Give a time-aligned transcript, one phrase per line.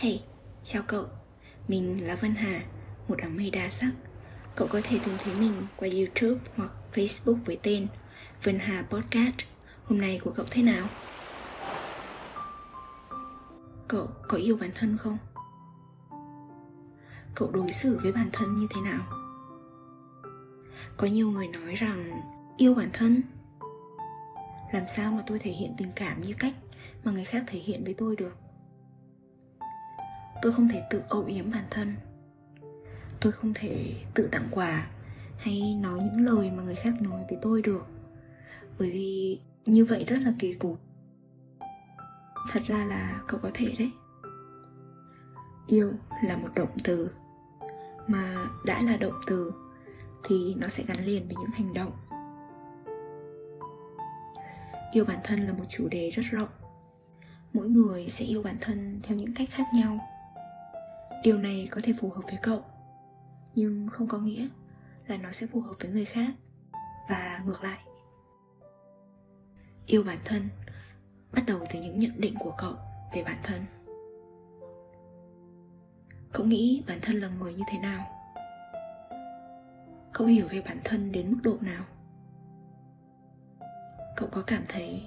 [0.00, 0.22] Hey,
[0.62, 1.04] chào cậu
[1.68, 2.60] Mình là Vân Hà,
[3.08, 3.92] một áng mây đa sắc
[4.56, 7.86] Cậu có thể tìm thấy mình qua YouTube hoặc Facebook với tên
[8.42, 9.36] Vân Hà Podcast
[9.84, 10.86] Hôm nay của cậu thế nào?
[13.88, 15.18] Cậu có yêu bản thân không?
[17.34, 19.00] Cậu đối xử với bản thân như thế nào?
[20.96, 22.20] Có nhiều người nói rằng
[22.56, 23.22] yêu bản thân
[24.72, 26.54] Làm sao mà tôi thể hiện tình cảm như cách
[27.04, 28.36] mà người khác thể hiện với tôi được
[30.42, 31.94] tôi không thể tự âu yếm bản thân.
[33.20, 34.86] Tôi không thể tự tặng quà
[35.38, 37.86] hay nói những lời mà người khác nói với tôi được.
[38.78, 40.80] Bởi vì như vậy rất là kỳ cục.
[42.50, 43.90] Thật ra là cậu có thể đấy.
[45.66, 45.92] Yêu
[46.24, 47.10] là một động từ.
[48.06, 49.52] Mà đã là động từ,
[50.24, 51.92] thì nó sẽ gắn liền với những hành động.
[54.92, 56.48] Yêu bản thân là một chủ đề rất rộng.
[57.52, 59.98] Mỗi người sẽ yêu bản thân theo những cách khác nhau
[61.22, 62.62] điều này có thể phù hợp với cậu,
[63.54, 64.48] nhưng không có nghĩa
[65.06, 66.30] là nó sẽ phù hợp với người khác.
[67.08, 67.78] Và ngược lại,
[69.86, 70.48] yêu bản thân
[71.32, 72.74] bắt đầu từ những nhận định của cậu
[73.14, 73.60] về bản thân.
[76.32, 78.06] Cậu nghĩ bản thân là người như thế nào?
[80.12, 81.84] Cậu hiểu về bản thân đến mức độ nào?
[84.16, 85.02] Cậu có cảm thấy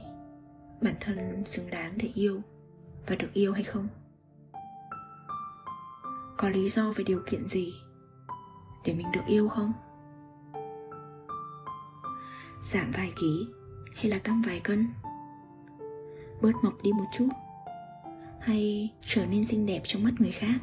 [0.81, 2.41] bản thân xứng đáng để yêu
[3.07, 3.87] và được yêu hay không?
[6.43, 7.73] Có lý do về điều kiện gì
[8.85, 9.73] để mình được yêu không?
[12.65, 13.47] Giảm vài ký
[13.95, 14.87] hay là tăng vài cân?
[16.41, 17.27] Bớt mập đi một chút
[18.39, 20.61] hay trở nên xinh đẹp trong mắt người khác?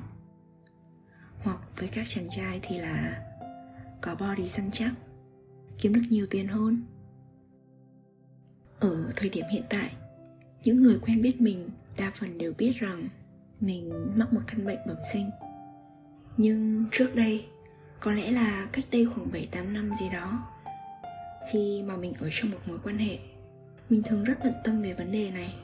[1.42, 3.27] Hoặc với các chàng trai thì là
[4.00, 4.92] có body săn chắc,
[5.78, 6.83] kiếm được nhiều tiền hơn.
[8.81, 9.92] Ở thời điểm hiện tại,
[10.62, 13.09] những người quen biết mình đa phần đều biết rằng
[13.61, 15.31] mình mắc một căn bệnh bẩm sinh
[16.41, 17.47] nhưng trước đây,
[18.01, 20.49] có lẽ là cách đây khoảng 7-8 năm gì đó,
[21.53, 23.19] khi mà mình ở trong một mối quan hệ,
[23.91, 25.55] mình thường rất bận tâm về vấn đề này.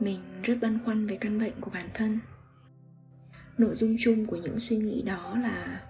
[0.00, 2.18] Mình rất băn khoăn về căn bệnh của bản thân.
[3.58, 5.82] Nội dung chung của những suy nghĩ đó là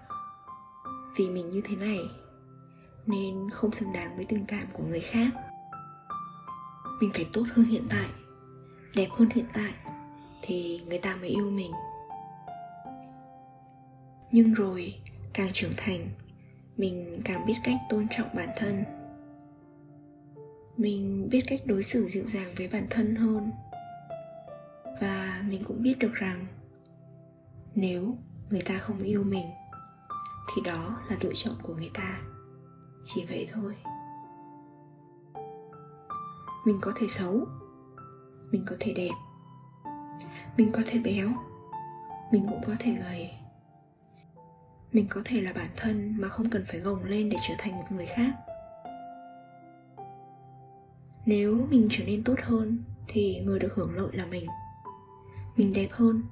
[1.17, 1.99] vì mình như thế này,
[3.05, 5.29] nên không xứng đáng với tình cảm của người khác.
[7.01, 8.09] Mình phải tốt hơn hiện tại,
[8.95, 9.73] đẹp hơn hiện tại,
[10.41, 11.71] thì người ta mới yêu mình
[14.31, 14.93] nhưng rồi,
[15.33, 16.09] càng trưởng thành,
[16.77, 18.83] mình càng biết cách tôn trọng bản thân.
[20.77, 23.51] Mình biết cách đối xử dịu dàng với bản thân hơn.
[25.01, 26.45] Và mình cũng biết được rằng,
[27.75, 28.17] nếu
[28.49, 29.45] người ta không yêu mình,
[30.55, 32.19] thì đó là lựa chọn của người ta.
[33.03, 33.75] Chỉ vậy thôi.
[36.65, 37.47] Mình có thể xấu,
[38.51, 39.13] mình có thể đẹp,
[40.57, 41.29] mình có thể béo,
[42.31, 43.29] mình cũng có thể gầy
[44.93, 47.77] mình có thể là bản thân mà không cần phải gồng lên để trở thành
[47.77, 48.31] một người khác.
[51.25, 54.45] Nếu mình trở nên tốt hơn thì người được hưởng lợi là mình.
[55.57, 56.23] Mình đẹp hơn.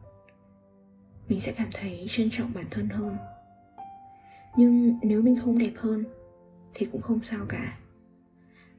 [1.29, 3.17] Mình sẽ cảm thấy trân trọng bản thân hơn.
[4.57, 6.05] Nhưng nếu mình không đẹp hơn
[6.73, 7.77] thì cũng không sao cả.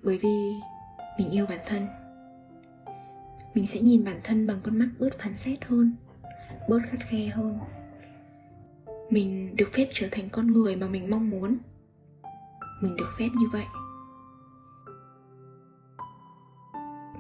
[0.03, 0.53] Bởi vì
[1.19, 1.87] mình yêu bản thân.
[3.55, 5.97] Mình sẽ nhìn bản thân bằng con mắt bớt phán xét hơn,
[6.69, 7.59] bớt khắt khe hơn
[9.11, 11.59] mình được phép trở thành con người mà mình mong muốn.
[12.83, 13.65] Mình được phép như vậy.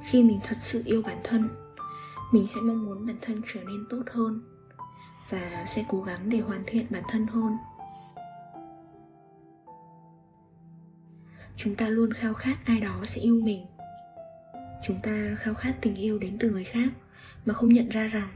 [0.04, 1.48] Khi mình thật sự yêu bản thân,
[2.32, 4.40] mình sẽ mong muốn bản thân trở nên tốt hơn
[5.30, 7.56] và sẽ cố gắng để hoàn thiện bản thân hơn.
[11.56, 13.66] Chúng ta luôn khao khát ai đó sẽ yêu mình.
[14.82, 16.88] Chúng ta khao khát tình yêu đến từ người khác
[17.46, 18.28] mà không nhận ra rằng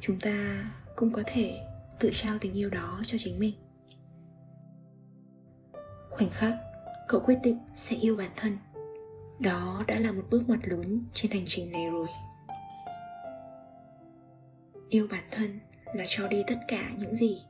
[0.00, 0.64] chúng ta
[0.96, 1.67] cũng có thể
[2.00, 3.54] tự trao tình yêu đó cho chính mình.
[6.10, 6.54] Khoảnh khắc
[7.08, 8.58] cậu quyết định sẽ yêu bản thân,
[9.38, 12.06] đó đã là một bước ngoặt lớn trên hành trình này rồi.
[14.88, 15.58] Yêu bản thân
[15.94, 17.42] là cho đi tất cả những gì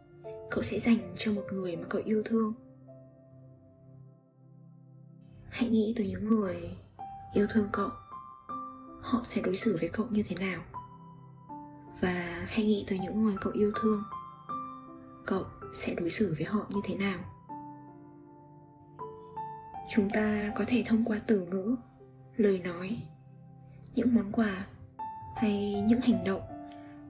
[0.51, 2.53] cậu sẽ dành cho một người mà cậu yêu thương.
[5.49, 6.71] Hãy nghĩ tới những người
[7.35, 7.91] yêu thương cậu,
[9.01, 10.61] họ sẽ đối xử với cậu như thế nào.
[12.01, 14.03] Và hãy nghĩ tới những người cậu yêu thương
[15.29, 15.45] cậu
[15.75, 17.19] sẽ đối xử với họ như thế nào?
[19.91, 21.77] Chúng ta có thể thông qua từ ngữ,
[22.37, 23.03] lời nói,
[23.95, 24.67] những món quà
[25.37, 26.43] hay những hành động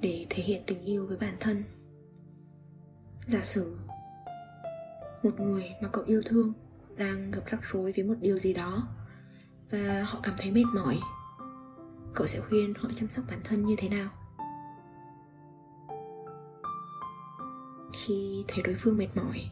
[0.00, 1.64] để thể hiện tình yêu với bản thân.
[3.26, 3.78] Giả sử,
[5.22, 6.52] một người mà cậu yêu thương
[6.96, 8.88] đang gặp rắc rối với một điều gì đó
[9.70, 10.98] và họ cảm thấy mệt mỏi,
[12.14, 14.17] cậu sẽ khuyên họ chăm sóc bản thân như thế nào?
[17.92, 19.50] Khi thấy đối phương mệt mỏi,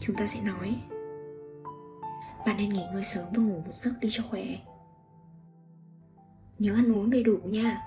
[0.00, 0.82] chúng ta sẽ nói,
[2.46, 4.44] bạn nên nghỉ ngơi sớm và ngủ một giấc đi cho khỏe.
[6.58, 7.82] Nhớ ăn uống đầy đủ nha.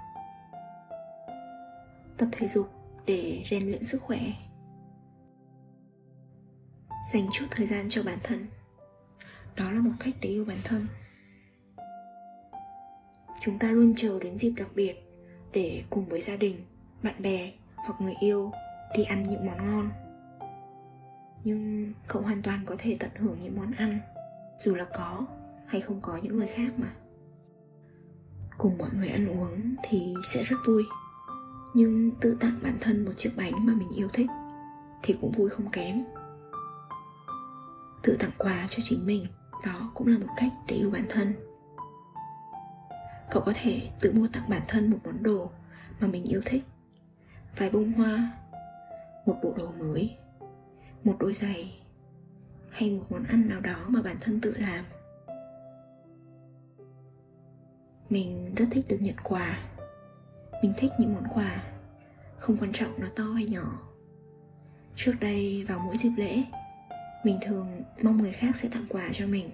[2.18, 2.70] Tập thể dục
[3.06, 4.20] để rèn luyện sức khỏe.
[7.14, 8.48] Dành chút thời gian cho bản thân.
[9.56, 10.88] Đó là một cách để yêu bản thân.
[13.40, 14.96] Chúng ta luôn chờ đến dịp đặc biệt
[15.52, 16.66] để cùng với gia đình,
[17.04, 18.52] bạn bè hoặc người yêu
[18.96, 19.90] đi ăn những món ngon.
[21.44, 24.00] Nhưng cậu hoàn toàn có thể tận hưởng những món ăn,
[24.64, 25.26] dù là có
[25.66, 26.88] hay không có những người khác mà.
[28.58, 30.84] Cùng mọi người ăn uống thì sẽ rất vui,
[31.74, 34.30] nhưng tự tặng bản thân một chiếc bánh mà mình yêu thích
[35.04, 36.04] thì cũng vui không kém.
[38.04, 39.26] Tự tặng quà cho chính mình,
[39.66, 41.34] đó cũng là một cách để yêu bản thân.
[43.32, 45.50] Cậu có thể tự mua tặng bản thân một món đồ
[46.00, 46.64] mà mình yêu thích,
[47.58, 48.32] vài bông hoa
[49.28, 50.18] một bộ đồ mới,
[51.04, 51.82] một đôi giày,
[52.70, 54.86] hay một món ăn nào đó mà bản thân tự làm.
[58.10, 59.60] Mình rất thích được nhận quà.
[60.64, 61.64] Mình thích những món quà,
[62.38, 63.82] không quan trọng nó to hay nhỏ.
[64.96, 66.44] Trước đây, vào mỗi dịp lễ,
[67.24, 69.50] mình thường mong người khác sẽ tặng quà cho mình.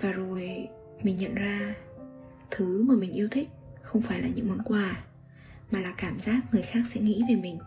[0.00, 0.68] Và rồi,
[1.02, 1.74] mình nhận ra
[2.50, 3.48] thứ mà mình yêu thích
[3.82, 5.04] không phải là những món quà,
[5.70, 7.58] mà là cảm giác người khác sẽ nghĩ về mình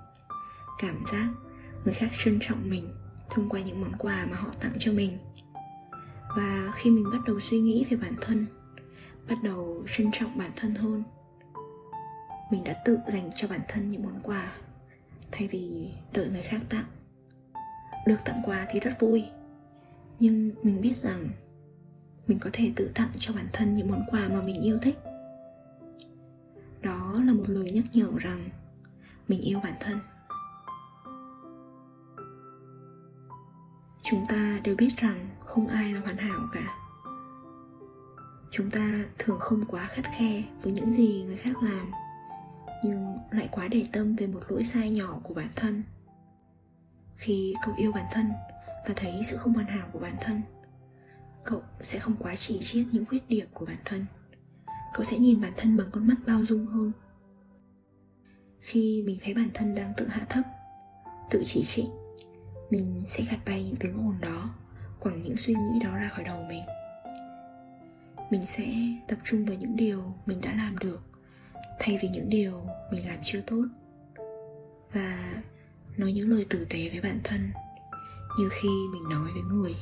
[0.80, 1.30] cảm giác
[1.86, 2.88] người khác trân trọng mình
[3.30, 5.18] thông qua những món quà mà họ tặng cho mình.
[6.36, 8.46] Và khi mình bắt đầu suy nghĩ về bản thân,
[9.30, 11.04] bắt đầu trân trọng bản thân hơn,
[12.52, 14.52] mình đã tự dành cho bản thân những món quà
[15.31, 16.86] thay vì đợi người khác tặng.
[18.08, 19.25] Được tặng quà thì rất vui,
[20.20, 21.30] nhưng mình biết rằng
[22.28, 24.98] mình có thể tự tặng cho bản thân những món quà mà mình yêu thích.
[26.82, 28.50] Đó là một lời nhắc nhở rằng
[29.28, 30.00] mình yêu bản thân.
[34.10, 36.76] Chúng ta đều biết rằng không ai là hoàn hảo cả.
[38.52, 41.92] Chúng ta thường không quá khắt khe với những gì người khác làm,
[42.84, 45.84] nhưng lại quá để tâm về một lỗi sai nhỏ của bản thân.
[47.16, 48.32] Khi cậu yêu bản thân
[48.88, 50.42] và thấy sự không hoàn hảo của bản thân,
[51.44, 54.06] cậu sẽ không quá chỉ chiết những khuyết điểm của bản thân.
[54.94, 56.92] Cậu sẽ nhìn bản thân bằng con mắt bao dung hơn.
[58.60, 60.44] Khi mình thấy bản thân đang tự hạ thấp,
[61.30, 61.99] tự chỉ trích
[62.69, 64.50] mình sẽ gạt bay những tiếng ồn đó,
[65.00, 66.63] quẳng những suy nghĩ đó ra khỏi đầu mình.
[68.31, 68.66] Mình sẽ
[69.07, 71.01] tập trung vào những điều mình đã làm được,
[71.80, 72.54] thay vì những điều
[72.92, 73.66] mình làm chưa tốt.
[74.94, 75.33] Và
[75.98, 77.51] nói những lời tử tế với bản thân,
[78.39, 79.75] như khi mình nói với người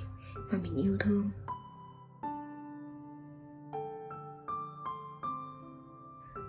[0.52, 1.30] mà mình yêu thương.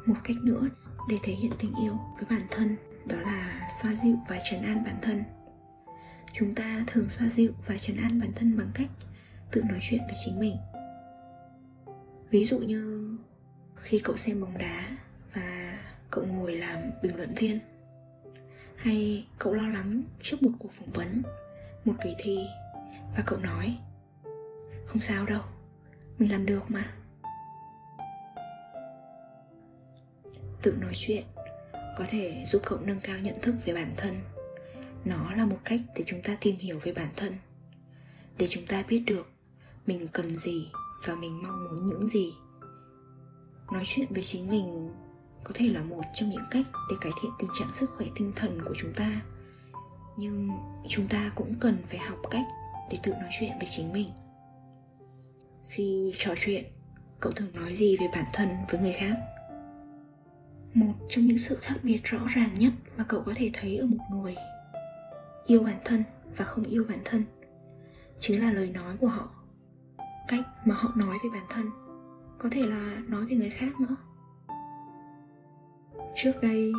[0.07, 0.69] Một cách nữa
[1.09, 2.77] để thể hiện tình yêu với bản thân,
[3.07, 5.23] đó là xoa dịu và trấn an bản thân
[6.39, 8.89] chúng ta thường xoa dịu và trấn an bản thân bằng cách
[9.51, 10.57] tự nói chuyện với chính mình.
[12.31, 13.17] Ví dụ như,
[13.77, 14.97] khi cậu xem bóng đá
[15.35, 15.79] và
[16.11, 17.59] cậu ngồi làm bình luận viên,
[18.77, 21.23] hay cậu lo lắng trước một cuộc phỏng vấn,
[21.85, 22.39] một kỳ thi,
[23.17, 23.79] và cậu nói,
[24.87, 25.43] không sao đâu,
[26.19, 26.95] mình làm được mà.
[30.63, 31.25] Tự nói chuyện
[31.97, 34.15] có thể giúp cậu nâng cao nhận thức về bản thân
[35.05, 37.33] nó là một cách để chúng ta tìm hiểu về bản thân.
[38.39, 39.31] Để chúng ta biết được
[39.87, 40.71] mình cần gì
[41.05, 42.35] và mình mong muốn những gì.
[43.73, 44.91] Nói chuyện với chính mình
[45.45, 48.33] có thể là một trong những cách để cải thiện tình trạng sức khỏe tinh
[48.37, 49.23] thần của chúng ta.
[50.17, 50.51] Nhưng
[50.89, 52.47] chúng ta cũng cần phải học cách
[52.91, 54.09] để tự nói chuyện với chính mình.
[55.69, 56.65] Khi trò chuyện,
[57.21, 59.17] cậu thường nói gì về bản thân với người khác?
[60.75, 63.87] Một trong những sự khác biệt rõ ràng nhất mà cậu có thể thấy ở
[63.87, 64.35] một người
[65.49, 66.05] yêu bản thân
[66.37, 67.25] và không yêu bản thân,
[68.19, 69.31] chính là lời nói của họ,
[70.29, 71.71] cách mà họ nói về bản thân,
[72.39, 73.97] có thể là nói về người khác nữa.
[76.17, 76.73] Trước đây,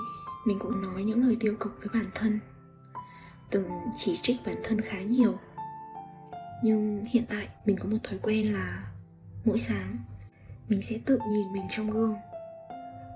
[0.45, 2.39] mình cũng nói những lời tiêu cực với bản thân,
[3.51, 5.39] từng chỉ trích bản thân khá nhiều.
[6.63, 8.91] Nhưng hiện tại, mình có một thói quen là
[9.45, 9.97] mỗi sáng,
[10.67, 12.15] mình sẽ tự nhìn mình trong gương,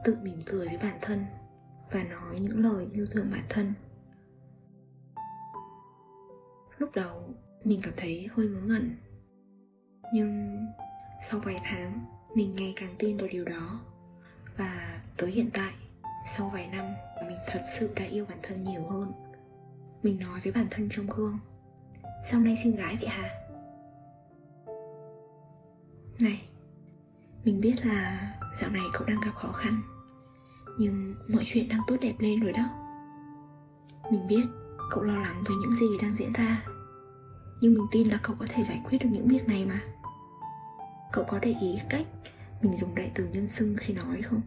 [0.04, 1.26] tự mỉm cười với bản thân
[1.92, 3.74] và nói những lời yêu thương bản thân
[6.84, 8.96] lúc đầu, mình cảm thấy hơi ngớ ngẩn.
[10.14, 10.66] Nhưng
[11.30, 13.80] sau vài tháng, mình ngày càng tin vào điều đó.
[14.58, 15.74] Và tới hiện tại,
[16.28, 16.86] sau vài năm,
[17.28, 19.12] mình thật sự đã yêu bản thân nhiều hơn.
[20.04, 21.40] Mình nói với bản thân trong gương
[22.24, 23.30] sau nay sinh gái vậy hả?
[26.20, 26.48] Này,
[27.46, 29.82] mình biết là dạo này cậu đang gặp khó khăn,
[30.78, 32.64] nhưng mọi chuyện đang tốt đẹp lên rồi đó.
[34.12, 34.44] Mình biết
[34.92, 36.73] cậu lo lắng với những gì đang diễn ra
[37.64, 39.82] nhưng mình tin là cậu có thể giải quyết được những việc này mà.
[41.12, 42.06] Cậu có để ý cách
[42.62, 44.42] mình dùng đại từ nhân xưng khi nói không?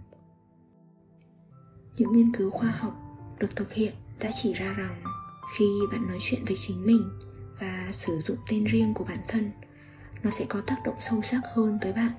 [1.97, 2.95] Những nghiên cứu khoa học
[3.39, 5.03] được thực hiện đã chỉ ra rằng
[5.59, 7.03] khi bạn nói chuyện với chính mình
[7.61, 9.51] và sử dụng tên riêng của bản thân,
[10.23, 12.13] nó sẽ có tác động sâu sắc hơn tới bạn.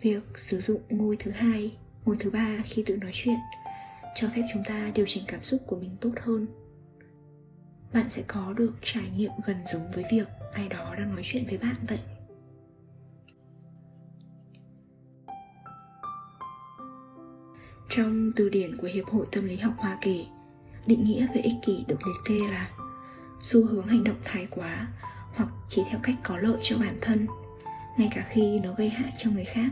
[0.00, 3.38] Việc sử dụng ngôi thứ hai, ngôi thứ ba khi tự nói chuyện
[4.14, 6.63] cho phép chúng ta điều chỉnh cảm xúc của mình tốt hơn
[7.94, 11.44] bạn sẽ có được trải nghiệm gần giống với việc ai đó đang nói chuyện
[11.48, 11.98] với bạn vậy.
[17.88, 20.26] Trong từ điển của hiệp hội tâm lý học hoa kỳ,
[20.86, 22.70] định nghĩa về ích kỷ được liệt kê là
[23.40, 24.88] xu hướng hành động thái quá
[25.34, 27.26] hoặc chỉ theo cách có lợi cho bản thân,
[27.98, 29.70] ngay cả khi nó gây hại cho người khác.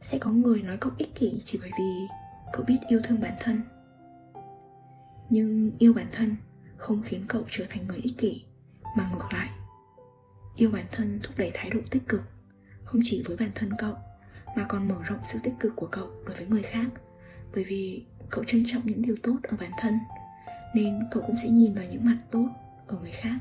[0.00, 2.06] Sẽ có người nói cậu ích kỷ chỉ bởi vì
[2.52, 3.62] cậu biết yêu thương bản thân
[5.30, 6.36] nhưng yêu bản thân
[6.76, 8.44] không khiến cậu trở thành người ích kỷ,
[8.96, 9.48] mà ngược lại.
[10.56, 12.22] Yêu bản thân thúc đẩy thái độ tích cực,
[12.84, 13.94] không chỉ với bản thân cậu,
[14.56, 16.86] mà còn mở rộng sự tích cực của cậu đối với người khác.
[17.54, 19.98] Bởi vì cậu trân trọng những điều tốt ở bản thân,
[20.74, 22.48] nên cậu cũng sẽ nhìn vào những mặt tốt
[22.86, 23.38] ở người khác.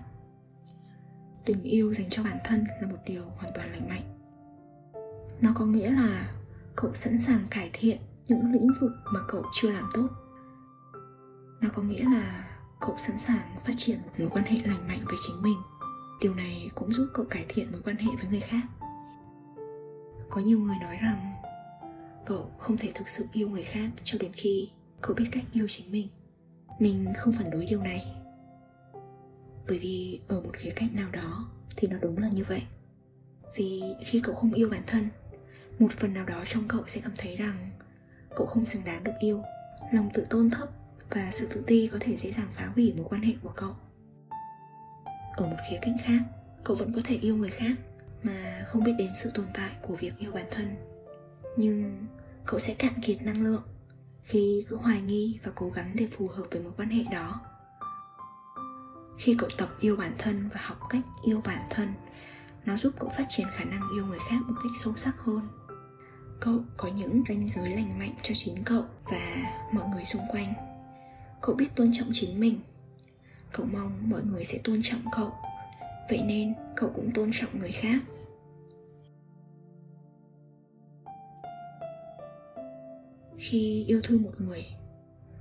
[1.45, 4.17] Tình yêu dành cho bản thân là một điều hoàn toàn lành mạnh.
[5.41, 6.31] Nó có nghĩa là
[6.75, 10.07] cậu sẵn sàng cải thiện những lĩnh vực mà cậu chưa làm tốt
[11.61, 12.49] nó có nghĩa là
[12.79, 15.57] cậu sẵn sàng phát triển một mối quan hệ lành mạnh với chính mình.
[16.21, 18.63] Điều này cũng giúp cậu cải thiện mối quan hệ với người khác.
[20.29, 21.35] Có nhiều người nói rằng
[22.25, 24.69] cậu không thể thực sự yêu người khác cho đến khi
[25.01, 26.07] cậu biết cách yêu chính mình.
[26.79, 28.05] Mình không phản đối điều này.
[29.67, 32.63] Bởi vì ở một khía cạnh nào đó thì nó đúng là như vậy.
[33.55, 35.09] Vì khi cậu không yêu bản thân,
[35.79, 37.71] một phần nào đó trong cậu sẽ cảm thấy rằng
[38.35, 39.41] cậu không xứng đáng được yêu,
[39.91, 40.69] lòng tự tôn thấp
[41.11, 43.75] và sự tự ti có thể dễ dàng phá hủy mối quan hệ của cậu.
[45.35, 46.19] Ở một khía cạnh khác,
[46.63, 47.75] cậu vẫn có thể yêu người khác
[48.23, 50.75] mà không biết đến sự tồn tại của việc yêu bản thân.
[51.57, 52.07] Nhưng
[52.45, 53.63] cậu sẽ cạn kiệt năng lượng
[54.23, 57.41] khi cứ hoài nghi và cố gắng để phù hợp với mối quan hệ đó.
[59.19, 61.93] Khi cậu tập yêu bản thân và học cách yêu bản thân,
[62.65, 65.47] nó giúp cậu phát triển khả năng yêu người khác một cách sâu sắc hơn.
[66.39, 69.35] Cậu có những ranh giới lành mạnh cho chính cậu và
[69.73, 70.66] mọi người xung quanh
[71.41, 72.59] cậu biết tôn trọng chính mình.
[73.51, 75.31] Cậu mong mọi người sẽ tôn trọng cậu.
[76.09, 77.99] Vậy nên, cậu cũng tôn trọng người khác.
[83.37, 84.65] Khi yêu thương một người,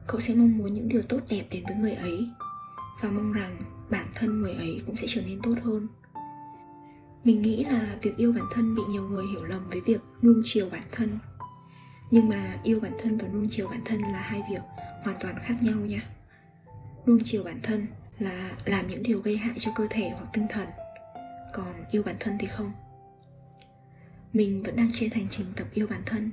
[0.07, 2.29] cậu sẽ mong muốn những điều tốt đẹp đến với người ấy
[3.01, 5.89] và mong rằng bản thân người ấy cũng sẽ trở nên tốt hơn.
[7.25, 10.41] Mình nghĩ là việc yêu bản thân bị nhiều người hiểu lầm với việc nuông
[10.45, 11.19] chiều bản thân.
[12.11, 14.63] Nhưng mà yêu bản thân và nuông chiều bản thân là hai việc
[15.05, 16.11] hoàn toàn khác nhau nha.
[17.07, 17.87] Nuông chiều bản thân
[18.19, 20.69] là làm những điều gây hại cho cơ thể hoặc tinh thần,
[21.53, 22.73] còn yêu bản thân thì không.
[24.33, 26.33] Mình vẫn đang trên hành trình tập yêu bản thân.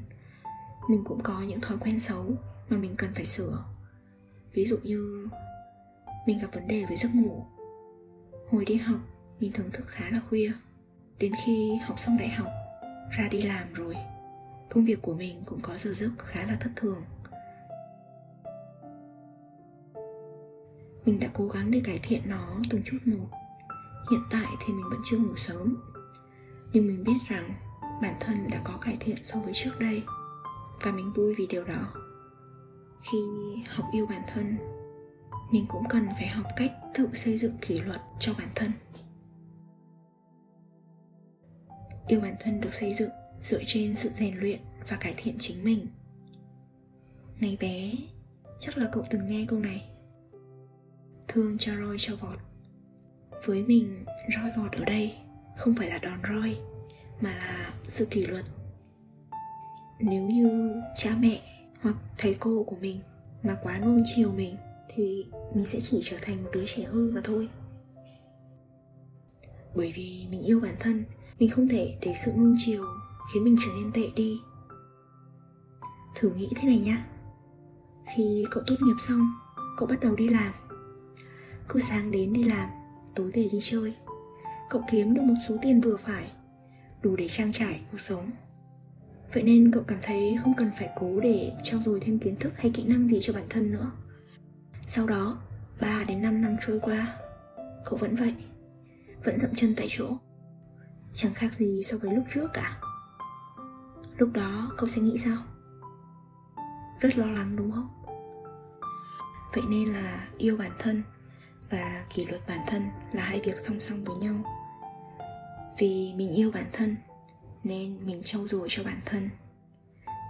[0.90, 2.26] Mình cũng có những thói quen xấu
[2.70, 3.66] mà mình cần phải sửa.
[4.54, 5.28] Ví dụ như
[6.28, 7.46] mình gặp vấn đề với giấc ngủ.
[8.52, 9.00] Hồi đi học,
[9.40, 10.52] mình thường thức khá là khuya.
[11.20, 12.48] Đến khi học xong đại học,
[13.18, 13.96] ra đi làm rồi,
[14.70, 17.04] công việc của mình cũng có giờ giấc khá là thất thường.
[21.06, 23.30] Mình đã cố gắng để cải thiện nó từng chút một.
[24.12, 25.78] Hiện tại thì mình vẫn chưa ngủ sớm.
[26.74, 27.54] Nhưng mình biết rằng
[28.02, 30.04] bản thân đã có cải thiện so với trước đây,
[30.82, 31.94] và mình vui vì điều đó.
[33.12, 33.18] Khi
[33.68, 34.58] học yêu bản thân,
[35.52, 38.72] mình cũng cần phải học cách tự xây dựng kỷ luật cho bản thân.
[42.08, 43.10] Yêu bản thân được xây dựng
[43.44, 45.88] dựa trên sự rèn luyện và cải thiện chính mình.
[47.40, 47.92] Ngày bé,
[48.60, 49.93] chắc là cậu từng nghe câu này
[51.28, 52.40] thương cho roi cho vọt.
[53.46, 55.14] Với mình roi vọt ở đây
[55.58, 56.58] không phải là đòn roi,
[57.22, 58.46] mà là sự kỷ luật.
[60.00, 61.42] Nếu như cha mẹ
[61.82, 63.00] hoặc thầy cô của mình
[63.44, 64.56] mà quá nuông chiều mình,
[64.90, 65.26] thì
[65.56, 67.50] mình sẽ chỉ trở thành một đứa trẻ hư mà thôi.
[69.76, 71.04] Bởi vì mình yêu bản thân,
[71.40, 72.86] mình không thể để sự nuông chiều
[73.34, 74.40] khiến mình trở nên tệ đi.
[76.16, 77.06] Thử nghĩ thế này nhá.
[78.16, 79.28] Khi cậu tốt nghiệp xong,
[79.78, 80.54] cậu bắt đầu đi làm
[81.70, 82.70] cứ sáng đến đi làm,
[83.16, 83.96] tối về đi chơi.
[84.70, 86.32] Cậu kiếm được một số tiền vừa phải,
[87.02, 88.32] đủ để trang trải cuộc sống.
[89.34, 92.54] Vậy nên cậu cảm thấy không cần phải cố để trau dồi thêm kiến thức
[92.58, 93.92] hay kỹ năng gì cho bản thân nữa.
[94.86, 95.38] Sau đó
[95.82, 97.16] 3 đến 5 năm trôi qua,
[97.86, 98.36] cậu vẫn vậy,
[99.24, 100.18] vẫn dậm chân tại chỗ.
[101.14, 102.78] Chẳng khác gì so với lúc trước cả.
[104.18, 105.38] Lúc đó, cậu sẽ nghĩ sao?
[107.00, 107.88] Rất lo lắng, đúng không?
[109.54, 111.04] Vậy nên là yêu bản thân
[111.74, 114.36] và kỷ luật bản thân là hai việc song song với nhau.
[115.78, 116.96] Vì mình yêu bản thân,
[117.64, 119.30] nên mình trau dồi cho bản thân.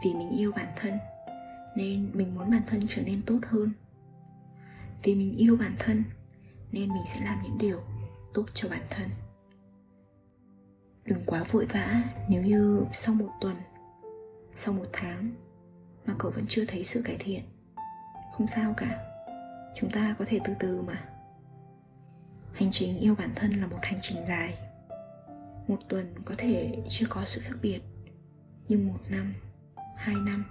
[0.06, 0.98] Vì mình yêu bản thân,
[1.76, 3.72] nên mình muốn bản thân trở nên tốt hơn.
[5.04, 6.04] Vì mình yêu bản thân,
[6.72, 7.80] nên mình sẽ làm những điều
[8.34, 9.10] tốt cho bản thân.
[11.06, 13.56] Đừng quá vội vã nếu như sau một tuần,
[14.56, 15.32] sau một tháng
[16.06, 17.44] mà cậu vẫn chưa thấy sự cải thiện.
[18.38, 19.00] Không sao cả,
[19.76, 21.13] chúng ta có thể từ từ mà
[22.54, 24.58] hành trình yêu bản thân là một hành trình dài.
[25.68, 27.80] Một tuần có thể chưa có sự khác biệt,
[28.68, 29.34] nhưng một năm,
[29.96, 30.46] hai năm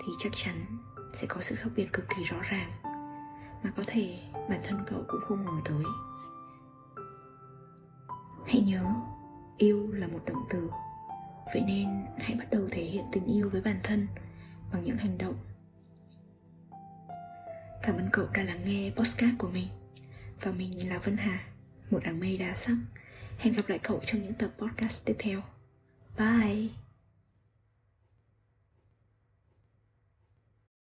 [0.00, 0.66] thì chắc chắn
[1.14, 2.70] sẽ có sự khác biệt cực kỳ rõ ràng,
[3.62, 5.84] mà có thể bản thân cậu cũng không ngờ tới.
[8.46, 8.94] Hãy nhớ,
[9.58, 10.70] yêu là một động từ.
[11.54, 14.06] Vậy nên hãy bắt đầu thể hiện tình yêu với bản thân
[14.72, 15.34] bằng những hành động.
[17.82, 19.68] Cảm ơn cậu đã lắng nghe postcard của mình
[20.42, 21.40] và mình là vân hà,
[21.90, 22.76] một áng mây đa sắc
[23.38, 25.40] hẹn gặp lại cậu trong những tập podcast tiếp theo.
[26.18, 26.89] Bye!